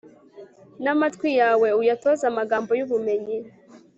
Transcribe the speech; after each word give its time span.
n'amatwi 0.83 1.29
yawe 1.39 1.67
uyatoze 1.81 2.23
amagambo 2.31 2.71
y'ubumenyi 2.79 3.37